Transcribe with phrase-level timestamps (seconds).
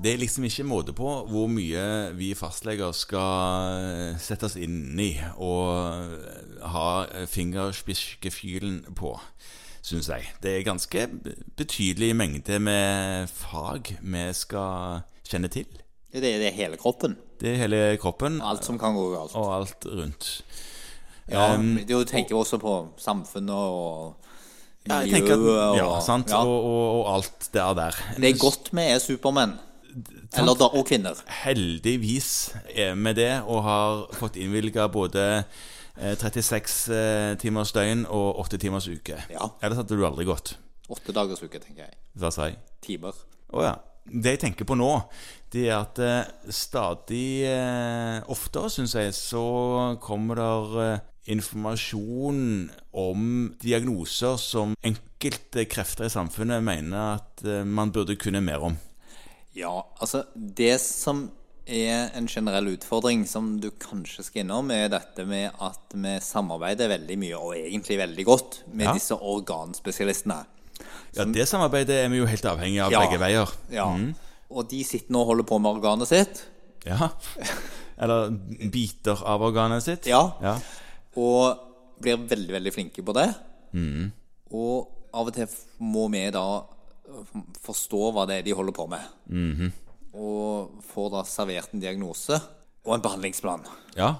[0.00, 1.82] Det er liksom ikke måte på hvor mye
[2.16, 6.86] vi fastleger skal eh, sette oss inn i og eh, ha
[7.28, 9.12] fingerspiskefylen på,
[9.84, 10.24] syns jeg.
[10.40, 11.04] Det er ganske
[11.60, 15.68] betydelig mengde med fag vi skal kjenne til.
[16.10, 17.18] Det er, det er hele kroppen.
[17.40, 19.36] Det er hele kroppen Alt som kan gå galt.
[19.38, 20.32] og alt rundt.
[21.30, 24.16] Ja, Um, du tenker jo også på samfunnet og
[24.88, 26.32] Ja, miljøet og ja, sant?
[26.32, 26.40] ja.
[26.42, 27.98] Og, og, og alt det er der.
[28.16, 29.52] Det er godt vi er supermenn.
[30.38, 31.18] Eller da, og kvinner.
[31.42, 32.30] Heldigvis
[32.70, 35.26] er vi det, og har fått innvilga både
[35.98, 39.18] eh, 36 eh, timers døgn og 8 timers uke.
[39.32, 39.50] Ja.
[39.60, 40.54] Ellers hadde du aldri gått.
[40.90, 41.98] Åtte dagers uke, tenker jeg.
[42.18, 42.60] Hva sa jeg?
[42.84, 43.18] Timer.
[43.50, 43.76] Å ja.
[44.10, 44.90] Det jeg tenker på nå,
[45.52, 49.44] det er at eh, stadig eh, oftere, syns jeg, så
[50.02, 53.26] kommer der eh, informasjon om
[53.62, 58.78] diagnoser som enkelte krefter i samfunnet mener at eh, man burde kunne mer om.
[59.56, 61.30] Ja, altså Det som
[61.70, 66.88] er en generell utfordring som du kanskje skal innom, er dette med at vi samarbeider
[66.90, 68.94] veldig mye, og egentlig veldig godt, med Ja.
[68.94, 70.44] disse organspesialistene.
[71.14, 73.00] Ja, Det samarbeidet er vi jo helt avhengig av Ja.
[73.06, 73.48] begge veier.
[73.70, 73.86] Ja.
[74.50, 76.42] Og de sitter nå og holder på med organet sitt.
[76.86, 77.10] Ja.
[77.98, 78.30] Eller
[78.70, 80.06] biter av organet sitt.
[80.06, 80.32] Ja.
[80.42, 80.56] ja.
[81.16, 81.58] Og
[82.00, 83.34] blir veldig, veldig flinke på det.
[84.52, 85.46] Og av og til
[85.80, 86.62] må vi da
[87.22, 89.04] f- forstå hva det er de holder på med.
[90.16, 92.40] Og får da servert en diagnose
[92.86, 93.66] og en behandlingsplan.
[93.98, 94.14] Ja.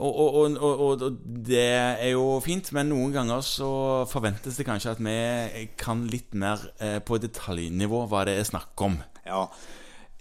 [0.00, 1.02] Og, og, og, og,
[1.44, 3.70] det er jo fint, men noen ganger så
[4.08, 8.84] forventes det kanskje at vi kan litt mer eh, på detaljnivå hva det er snakk
[8.86, 8.96] om.
[9.26, 9.44] Ja.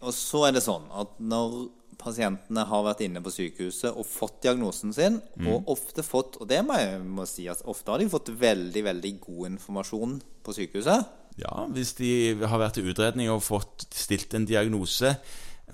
[0.04, 4.38] Og så er det sånn at når pasientene har vært inne på sykehuset og fått
[4.46, 8.08] diagnosen sin, og ofte fått Og det må jeg må si at ofte har de
[8.12, 10.14] fått veldig, veldig god informasjon
[10.44, 11.10] på sykehuset.
[11.40, 12.09] Ja, hvis de
[12.42, 15.14] har vært til utredning og fått stilt en diagnose,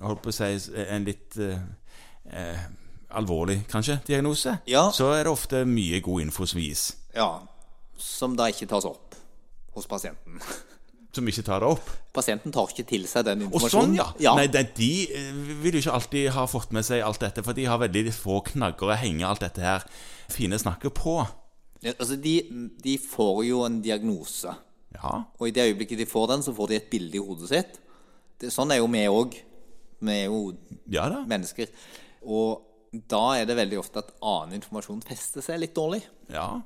[0.01, 0.49] holdt på å si
[0.85, 1.61] en litt eh,
[2.29, 2.65] eh,
[3.17, 4.89] alvorlig, kanskje, diagnose, Ja.
[4.93, 6.91] så er det ofte mye god info som gis.
[7.15, 7.31] Ja.
[7.97, 9.15] Som da ikke tas opp
[9.75, 10.39] hos pasienten.
[11.15, 11.89] Som ikke tar det opp.
[12.11, 13.93] Pasienten tar ikke til seg den Og informasjonen.
[13.95, 14.33] sånn, ja.
[14.35, 15.29] Nei, de, de eh,
[15.63, 18.41] vil jo ikke alltid ha fått med seg alt dette, for de har veldig få
[18.49, 19.85] knagger å henge alt dette her
[20.27, 21.13] fine snakket på.
[21.85, 22.33] Ja, Altså, de,
[22.83, 24.51] de får jo en diagnose.
[24.95, 27.49] Ja, Og i det øyeblikket de får den, så får de et bilde i hodet
[27.51, 27.79] sitt.
[28.41, 29.37] Det, sånn er jo vi òg.
[30.05, 30.39] Vi er jo
[30.91, 31.71] ja mennesker.
[32.25, 32.61] Og
[33.11, 36.03] da er det veldig ofte at annen informasjon fester seg litt dårlig.
[36.31, 36.61] Ja,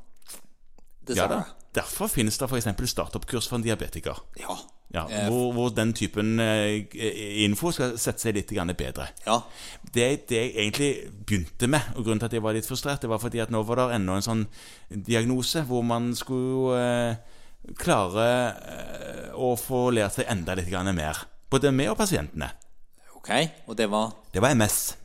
[1.09, 1.39] Dessverre.
[1.41, 2.67] Ja, Derfor finnes det f.eks.
[2.91, 4.17] startup-kurs for en diabetiker.
[4.41, 4.57] Ja.
[4.89, 6.81] Ja, Eh, hvor, hvor den typen eh,
[7.45, 9.05] info skal sette seg litt bedre.
[9.25, 9.35] ja.
[9.93, 13.09] Det, det jeg egentlig begynte med, og grunnen til at jeg var litt frustrert, det
[13.09, 14.47] var fordi at nå var det enda en sånn
[14.89, 17.19] diagnose hvor man skulle
[17.69, 21.25] eh, klare eh, å få lært seg enda litt mer.
[21.49, 22.51] Både vi og pasientene.
[23.15, 23.31] Ok.
[23.67, 24.95] Og det var Det var MS.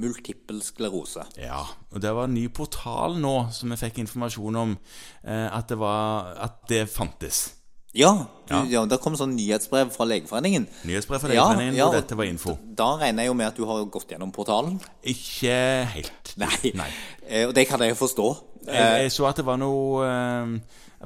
[0.00, 1.24] Multiple sklerose.
[1.36, 4.76] Ja, og det var en ny portal nå som vi fikk informasjon om
[5.24, 7.50] eh, at, det var, at det fantes.
[7.92, 8.62] Ja, du, Ja.
[8.70, 8.84] ja.
[8.88, 10.64] det kom sånn nyhetsbrev fra Legeforeningen.
[10.88, 12.56] Nyhetsbrev fra Legeforeningen ja, og dette var info.
[12.64, 14.78] Da regner jeg jo med at du har gått gjennom portalen.
[15.04, 15.58] Ikke
[15.92, 16.32] helt.
[16.40, 16.72] Nei.
[16.72, 16.88] Nei.
[17.28, 18.30] Eh, og det kan jeg jo forstå.
[18.66, 20.52] Jeg, jeg så at det var noe eh,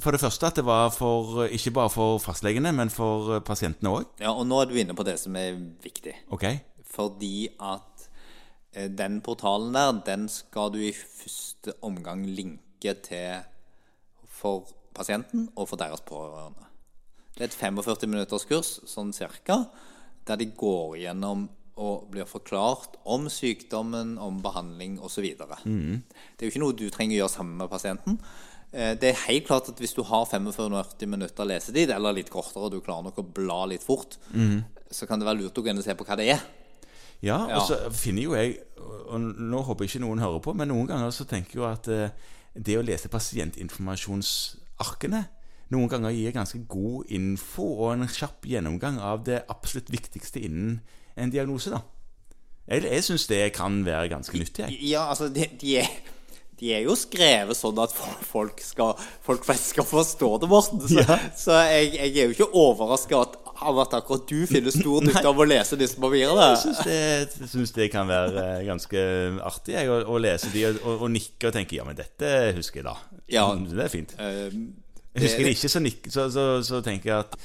[0.03, 3.93] For det første at det var for ikke bare for fastlegene, men for eh, pasientene
[3.93, 4.11] òg.
[4.21, 6.15] Ja, og nå er du inne på det som er viktig.
[6.37, 6.49] Ok.
[6.97, 8.07] Fordi at
[8.77, 13.45] eh, den portalen der, den skal du i første omgang linke til
[14.37, 16.67] for pasienten og for deres pårørende.
[17.37, 19.67] Det er et 45 minutters kurs, sånn cirka,
[20.29, 25.25] der de går gjennom og blir forklart om sykdommen, om behandling osv.
[25.65, 26.03] Mm.
[26.37, 28.19] Det er jo ikke noe du trenger å gjøre sammen med pasienten.
[28.73, 32.63] Eh, Det er helt klart at hvis du har 45 minutter lesetid, eller litt kortere,
[32.65, 34.17] og du klarer nok å bla litt fort,
[34.91, 36.41] så kan det være lurt å gå inn og se på hva det er.
[37.23, 37.57] Ja, Ja.
[37.61, 38.59] og så finner jo jeg
[39.09, 41.65] Og nå håper jeg ikke noen hører på, men noen ganger så tenker jeg jo
[41.65, 42.11] at eh,
[42.55, 45.25] det å lese pasientinformasjonsarkene
[45.75, 50.77] noen ganger gir ganske god info og en kjapp gjennomgang av det absolutt viktigste innen
[51.17, 51.81] en diagnose, da.
[52.67, 54.67] Jeg, jeg syns det kan være ganske nyttig.
[54.67, 54.79] Jeg.
[54.91, 55.91] Ja, altså, de, de, er,
[56.61, 57.93] de er jo skrevet sånn at
[58.27, 60.83] folk, skal, folk skal forstå det, Morten.
[60.83, 61.19] Så, Ja.
[61.39, 63.21] så jeg, jeg er jo ikke overraska
[63.57, 66.49] av at akkurat du finner stor nytte av å lese disse papirene.
[66.53, 69.05] Jeg syns det, synes det kan være eh, ganske
[69.47, 72.35] artig jeg, å, å lese de og, og, og nikke og tenke ja, men dette
[72.59, 72.97] husker jeg da.
[73.33, 73.47] Ja.
[73.55, 74.13] Det er fint.
[74.21, 74.59] Eh,
[75.17, 77.37] Jeg husker ikke, så, nikk, så, så, så tenker jeg at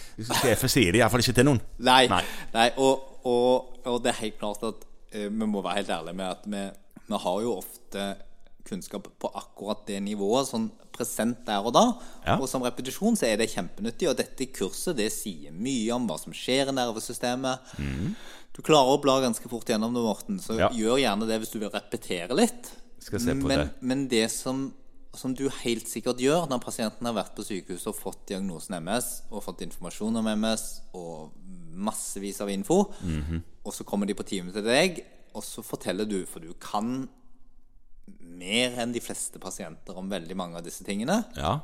[0.41, 1.61] sjefen sier det iallfall ikke til noen.
[1.79, 2.03] Nei.
[2.11, 2.23] Nei.
[2.53, 2.67] nei.
[2.77, 6.27] og, og, og det er helt klart at uh, vi må være helt ærlige med
[6.27, 6.65] at vi,
[7.07, 8.09] vi har jo ofte
[8.67, 11.85] kunnskap på akkurat det nivået, sånn present der og da.
[12.25, 12.35] Ja.
[12.37, 16.19] Og som repetisjon så er det kjempenyttig, og dette kurset det sier mye om hva
[16.21, 17.71] som skjer i nervesystemet.
[18.51, 20.69] Du klarer å bla ganske fort gjennom det, Morten, så Ja.
[20.69, 22.71] gjør gjerne det hvis du vil repetere litt.
[22.99, 23.69] Skal se på men, det.
[23.81, 24.73] Men det som,
[25.13, 29.23] som du helt sikkert gjør når pasienten har vært på sykehuset og fått diagnosen MS,
[29.31, 31.31] og fått informasjon om MS og
[31.75, 33.43] massevis av info, Mhm.
[33.65, 35.03] og så kommer de på time til deg,
[35.35, 37.09] og så forteller du, for du kan
[38.21, 41.59] mer enn de fleste pasienter om veldig mange av disse tingene, Ja.